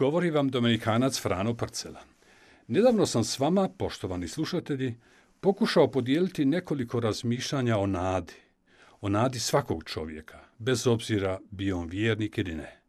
Govori 0.00 0.30
vam 0.30 0.48
Dominikanac 0.48 1.20
Frano 1.20 1.56
Parcela. 1.56 2.00
Nedavno 2.68 3.06
sam 3.06 3.24
s 3.24 3.38
vama, 3.38 3.68
poštovani 3.68 4.28
slušatelji, 4.28 4.94
pokušao 5.40 5.90
podijeliti 5.90 6.44
nekoliko 6.44 7.00
razmišljanja 7.00 7.78
o 7.78 7.86
nadi. 7.86 8.32
O 9.00 9.08
nadi 9.08 9.38
svakog 9.38 9.84
čovjeka, 9.84 10.38
bez 10.58 10.86
obzira 10.86 11.38
bio 11.50 11.78
on 11.78 11.88
vjernik 11.88 12.38
ili 12.38 12.54
ne. 12.54 12.80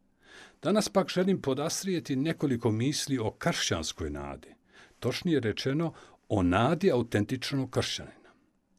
Danas 0.61 0.89
pak 0.89 1.09
želim 1.09 1.41
podastrijeti 1.41 2.15
nekoliko 2.15 2.71
misli 2.71 3.17
o 3.17 3.31
kršćanskoj 3.31 4.09
nadi. 4.09 4.55
Točnije 4.99 5.39
rečeno, 5.39 5.93
o 6.29 6.43
nadi 6.43 6.91
autentičnog 6.91 7.69
kršćanina. 7.69 8.31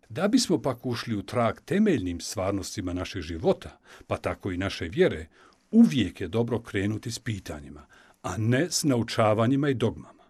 Da 0.09 0.29
bismo 0.29 0.63
pak 0.63 0.87
ušli 0.87 1.17
u 1.17 1.23
trag 1.23 1.61
temeljnim 1.65 2.21
stvarnostima 2.21 2.93
našeg 2.93 3.23
života, 3.23 3.79
pa 4.07 4.17
tako 4.17 4.53
i 4.53 4.57
naše 4.57 4.85
vjere, 4.85 5.27
uvijek 5.71 6.21
je 6.21 6.29
dobro 6.29 6.61
krenuti 6.61 7.11
s 7.11 7.19
pitanjima, 7.19 7.87
a 8.23 8.37
ne 8.37 8.71
s 8.71 8.85
naučavanjima 8.85 9.69
i 9.69 9.75
dogmama. 9.75 10.23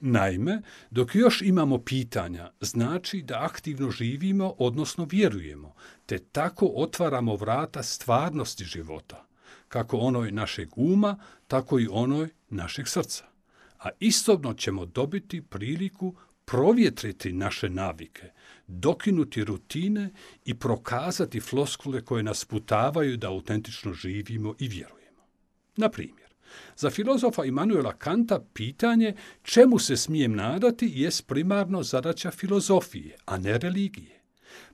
Naime, 0.00 0.62
dok 0.90 1.14
još 1.14 1.42
imamo 1.42 1.78
pitanja, 1.78 2.50
znači 2.60 3.22
da 3.22 3.44
aktivno 3.44 3.90
živimo, 3.90 4.54
odnosno 4.58 5.06
vjerujemo, 5.10 5.74
te 6.06 6.18
tako 6.18 6.66
otvaramo 6.74 7.36
vrata 7.36 7.82
stvarnosti 7.82 8.64
života, 8.64 9.26
kako 9.68 9.96
onoj 9.96 10.32
našeg 10.32 10.68
uma, 10.76 11.18
tako 11.46 11.78
i 11.78 11.88
onoj 11.90 12.28
našeg 12.48 12.88
srca. 12.88 13.24
A 13.78 13.88
istobno 14.00 14.54
ćemo 14.54 14.86
dobiti 14.86 15.42
priliku 15.42 16.14
provjetriti 16.44 17.32
naše 17.32 17.68
navike, 17.68 18.30
dokinuti 18.66 19.44
rutine 19.44 20.10
i 20.44 20.58
prokazati 20.58 21.40
floskule 21.40 22.04
koje 22.04 22.22
nas 22.22 22.44
putavaju 22.44 23.16
da 23.16 23.28
autentično 23.28 23.92
živimo 23.92 24.54
i 24.58 24.68
vjerujemo. 24.68 25.22
Na 25.76 25.88
primjer, 25.88 26.19
za 26.76 26.90
filozofa 26.90 27.44
Immanuela 27.44 27.92
Kanta 27.92 28.40
pitanje 28.52 29.14
čemu 29.42 29.78
se 29.78 29.96
smijem 29.96 30.34
nadati 30.34 30.92
jest 30.94 31.26
primarno 31.26 31.82
zadaća 31.82 32.30
filozofije, 32.30 33.16
a 33.24 33.38
ne 33.38 33.58
religije. 33.58 34.20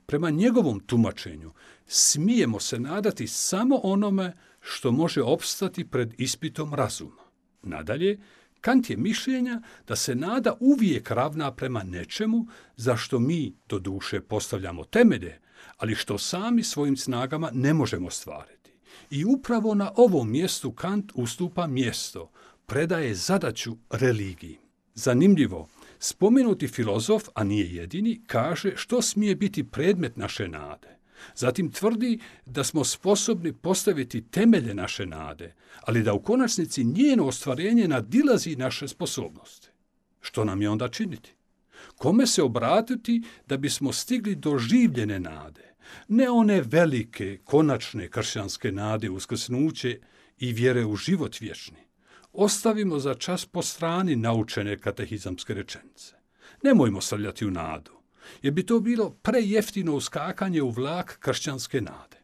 Prema 0.05 0.29
njegovom 0.29 0.79
tumačenju 0.79 1.51
smijemo 1.87 2.59
se 2.59 2.79
nadati 2.79 3.27
samo 3.27 3.79
onome 3.83 4.33
što 4.61 4.91
može 4.91 5.21
opstati 5.21 5.85
pred 5.85 6.13
ispitom 6.17 6.73
razuma. 6.73 7.23
Nadalje, 7.63 8.19
Kant 8.61 8.89
je 8.89 8.97
mišljenja 8.97 9.61
da 9.87 9.95
se 9.95 10.15
nada 10.15 10.57
uvijek 10.59 11.11
ravna 11.11 11.51
prema 11.55 11.83
nečemu 11.83 12.47
za 12.75 12.97
što 12.97 13.19
mi 13.19 13.55
do 13.69 13.79
duše 13.79 14.21
postavljamo 14.21 14.83
temelje, 14.83 15.39
ali 15.77 15.95
što 15.95 16.17
sami 16.17 16.63
svojim 16.63 16.97
snagama 16.97 17.49
ne 17.53 17.73
možemo 17.73 18.09
stvariti. 18.09 18.56
I 19.09 19.25
upravo 19.25 19.73
na 19.73 19.91
ovom 19.95 20.31
mjestu 20.31 20.71
Kant 20.71 21.11
ustupa 21.15 21.67
mjesto, 21.67 22.29
predaje 22.65 23.15
zadaću 23.15 23.77
religiji. 23.89 24.57
Zanimljivo, 24.95 25.67
spomenuti 25.99 26.67
filozof, 26.67 27.23
a 27.33 27.43
nije 27.43 27.75
jedini, 27.75 28.21
kaže 28.27 28.73
što 28.75 29.01
smije 29.01 29.35
biti 29.35 29.63
predmet 29.63 30.17
naše 30.17 30.47
nade. 30.47 30.97
Zatim 31.35 31.71
tvrdi 31.71 32.19
da 32.45 32.63
smo 32.63 32.83
sposobni 32.83 33.53
postaviti 33.53 34.21
temelje 34.21 34.73
naše 34.73 35.05
nade, 35.05 35.53
ali 35.81 36.03
da 36.03 36.13
u 36.13 36.21
konačnici 36.21 36.83
njeno 36.83 37.25
ostvarenje 37.27 37.87
nadilazi 37.87 38.55
naše 38.55 38.87
sposobnosti. 38.87 39.67
Što 40.21 40.45
nam 40.45 40.61
je 40.61 40.69
onda 40.69 40.87
činiti? 40.87 41.36
Kome 41.97 42.27
se 42.27 42.43
obratiti 42.43 43.23
da 43.47 43.57
bismo 43.57 43.93
stigli 43.93 44.35
do 44.35 44.57
življene 44.57 45.19
nade? 45.19 45.75
Ne 46.07 46.29
one 46.29 46.61
velike, 46.61 47.39
konačne 47.43 48.09
kršćanske 48.09 48.71
nade 48.71 49.09
uskrsnuće 49.09 49.99
i 50.39 50.53
vjere 50.53 50.85
u 50.85 50.95
život 50.95 51.39
vječni. 51.39 51.87
Ostavimo 52.33 52.99
za 52.99 53.13
čas 53.13 53.45
po 53.45 53.61
strani 53.61 54.15
naučene 54.15 54.79
katehizamske 54.79 55.53
rečenice. 55.53 56.15
Nemojmo 56.63 57.01
srljati 57.01 57.45
u 57.45 57.51
nadu 57.51 57.97
jer 58.41 58.53
bi 58.53 58.65
to 58.65 58.79
bilo 58.79 59.09
prejeftino 59.09 59.95
uskakanje 59.95 60.61
u 60.61 60.69
vlak 60.69 61.17
kršćanske 61.19 61.81
nade. 61.81 62.17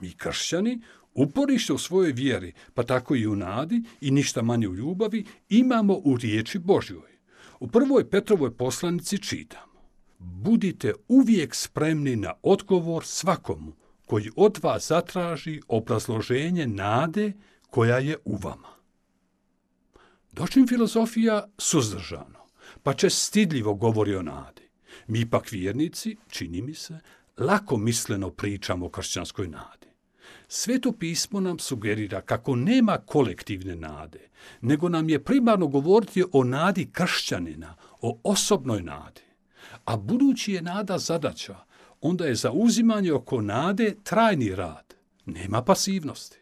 Mi 0.00 0.12
kršćani, 0.12 0.80
uporište 1.14 1.72
u 1.72 1.78
svojoj 1.78 2.12
vjeri, 2.12 2.52
pa 2.74 2.82
tako 2.82 3.16
i 3.16 3.26
u 3.26 3.36
nadi 3.36 3.82
i 4.00 4.10
ništa 4.10 4.42
manje 4.42 4.68
u 4.68 4.74
ljubavi, 4.74 5.24
imamo 5.48 5.94
u 6.04 6.16
riječi 6.16 6.58
Božjoj. 6.58 7.09
U 7.60 7.68
prvoj 7.68 8.10
Petrovoj 8.10 8.56
poslanici 8.56 9.18
čitamo 9.18 9.80
Budite 10.18 10.92
uvijek 11.08 11.54
spremni 11.54 12.16
na 12.16 12.32
odgovor 12.42 13.04
svakomu 13.04 13.72
koji 14.06 14.30
od 14.36 14.58
vas 14.62 14.88
zatraži 14.88 15.60
obrazloženje 15.68 16.66
nade 16.66 17.32
koja 17.70 17.98
je 17.98 18.16
u 18.24 18.36
vama. 18.36 18.68
Dočim 20.32 20.66
filozofija 20.68 21.48
suzdržano, 21.58 22.46
pa 22.82 22.94
će 22.94 23.10
stidljivo 23.10 23.74
govori 23.74 24.14
o 24.14 24.22
nadi. 24.22 24.68
Mi 25.06 25.30
pak 25.30 25.50
vjernici, 25.50 26.16
čini 26.28 26.62
mi 26.62 26.74
se, 26.74 26.98
lako 27.38 27.76
misleno 27.76 28.30
pričamo 28.30 28.86
o 28.86 28.90
kršćanskoj 28.90 29.48
nadi. 29.48 29.79
Sveto 30.52 30.92
pismo 30.92 31.40
nam 31.40 31.58
sugerira 31.58 32.20
kako 32.20 32.56
nema 32.56 32.98
kolektivne 32.98 33.76
nade, 33.76 34.28
nego 34.60 34.88
nam 34.88 35.08
je 35.08 35.24
primarno 35.24 35.66
govoriti 35.66 36.24
o 36.32 36.44
nadi 36.44 36.90
kršćanina, 36.92 37.74
o 38.00 38.20
osobnoj 38.24 38.82
nadi. 38.82 39.22
A 39.84 39.96
budući 39.96 40.52
je 40.52 40.62
nada 40.62 40.98
zadaća, 40.98 41.56
onda 42.00 42.26
je 42.26 42.34
za 42.34 42.52
uzimanje 42.52 43.12
oko 43.12 43.40
nade 43.40 43.94
trajni 44.02 44.54
rad. 44.54 44.94
Nema 45.26 45.62
pasivnosti. 45.62 46.38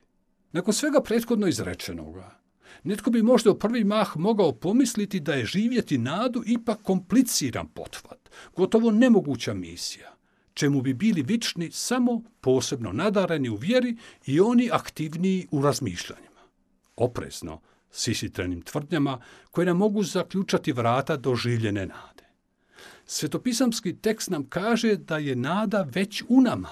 Nakon 0.53 0.75
svega 0.75 1.01
prethodno 1.01 1.47
izrečenoga, 1.47 2.39
Netko 2.85 3.11
bi 3.11 3.23
možda 3.23 3.51
u 3.51 3.59
prvi 3.59 3.85
mah 3.85 4.17
mogao 4.17 4.53
pomisliti 4.53 5.21
da 5.21 5.35
je 5.35 5.47
živjeti 5.47 5.99
nadu 5.99 6.43
ipak 6.47 6.83
kompliciran 6.83 7.69
pothvat, 7.69 8.31
gotovo 8.57 8.91
nemoguća 8.91 9.55
misija, 9.55 10.18
čemu 10.59 10.83
bi 10.83 10.95
bili 10.95 11.23
vični 11.23 11.71
samo 11.71 12.23
posebno 12.41 12.93
nadareni 12.93 13.49
u 13.49 13.57
vjeri 13.57 13.97
i 14.27 14.41
oni 14.41 14.71
aktivniji 14.73 15.47
u 15.51 15.63
razmišljanjima. 15.63 16.41
Oprezno, 16.97 17.61
s 17.91 18.09
isitrenim 18.09 18.63
tvrdnjama 18.63 19.21
koje 19.51 19.67
nam 19.67 19.77
mogu 19.77 20.03
zaključati 20.03 20.73
vrata 20.73 21.17
do 21.17 21.35
življene 21.35 21.87
nade. 21.87 22.25
Svetopisamski 23.07 23.97
tekst 23.97 24.31
nam 24.31 24.47
kaže 24.49 24.97
da 24.97 25.19
je 25.19 25.37
nada 25.37 25.87
već 25.95 26.23
u 26.29 26.41
nama. 26.41 26.71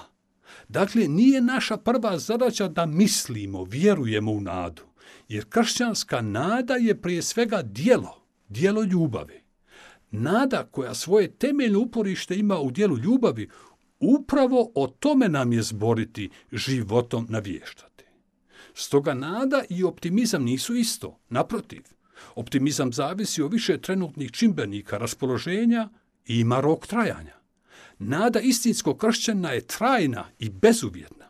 Dakle, 0.67 1.07
nije 1.07 1.41
naša 1.41 1.77
prva 1.77 2.17
zadaća 2.19 2.67
da 2.67 2.85
mislimo, 2.85 3.63
vjerujemo 3.63 4.31
u 4.31 4.41
nadu, 4.41 4.83
jer 5.29 5.45
kršćanska 5.49 6.21
nada 6.21 6.73
je 6.73 7.01
prije 7.01 7.21
svega 7.21 7.61
dijelo, 7.61 8.21
dijelo 8.49 8.83
ljubavi. 8.83 9.41
Nada 10.11 10.67
koja 10.71 10.93
svoje 10.93 11.31
temeljno 11.31 11.79
uporište 11.79 12.35
ima 12.35 12.59
u 12.59 12.71
dijelu 12.71 12.97
ljubavi, 12.97 13.49
upravo 13.99 14.71
o 14.75 14.87
tome 14.87 15.29
nam 15.29 15.53
je 15.53 15.61
zboriti 15.61 16.29
životom 16.51 17.27
navještati. 17.29 18.03
Stoga 18.73 19.13
nada 19.13 19.63
i 19.69 19.83
optimizam 19.83 20.43
nisu 20.43 20.75
isto, 20.75 21.19
naprotiv. 21.29 21.81
Optimizam 22.35 22.93
zavisi 22.93 23.41
o 23.41 23.47
više 23.47 23.81
trenutnih 23.81 24.31
čimbenika 24.31 24.97
raspoloženja 24.97 25.89
i 26.25 26.39
ima 26.39 26.59
rok 26.59 26.87
trajanja. 26.87 27.37
Nada 27.99 28.39
istinskog 28.39 28.97
kršćana 28.97 29.51
je 29.51 29.67
trajna 29.67 30.25
i 30.39 30.49
bezuvjetna. 30.49 31.25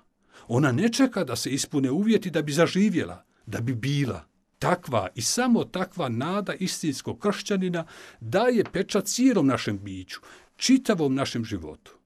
Ona 0.47 0.71
ne 0.71 0.89
čeka 0.89 1.23
da 1.23 1.35
se 1.35 1.49
ispune 1.49 1.91
uvjeti 1.91 2.29
da 2.29 2.41
bi 2.41 2.51
zaživjela, 2.51 3.23
da 3.45 3.61
bi 3.61 3.75
bila 3.75 4.25
takva 4.59 5.07
i 5.15 5.21
samo 5.21 5.63
takva 5.63 6.09
nada 6.09 6.53
istinskog 6.53 7.19
kršćanina 7.19 7.85
daje 8.19 8.63
pečat 8.73 9.05
cijelom 9.05 9.47
našem 9.47 9.79
biću, 9.83 10.19
čitavom 10.55 11.15
našem 11.15 11.45
životu. 11.45 11.96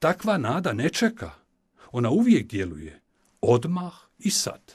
Takva 0.00 0.38
nada 0.38 0.72
ne 0.72 0.88
čeka. 0.88 1.30
Ona 1.92 2.10
uvijek 2.10 2.46
djeluje. 2.46 3.00
Odmah 3.40 3.92
i 4.18 4.30
sad. 4.30 4.72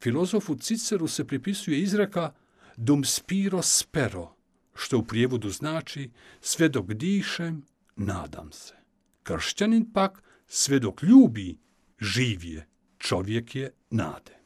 Filozofu 0.00 0.54
Ciceru 0.54 1.08
se 1.08 1.24
pripisuje 1.24 1.80
izreka 1.80 2.32
dum 2.76 3.04
spiro 3.04 3.62
spero, 3.62 4.34
što 4.74 4.98
u 4.98 5.04
prijevodu 5.04 5.50
znači 5.50 6.10
sve 6.40 6.68
dok 6.68 6.86
dišem, 6.86 7.62
nadam 7.96 8.52
se. 8.52 8.74
Kršćanin 9.22 9.92
pak 9.92 10.22
sve 10.46 10.78
dok 10.78 11.02
ljubi, 11.02 11.58
živje. 12.00 12.66
Čovjek 12.98 13.54
je 13.54 13.70
nade. 13.90 14.37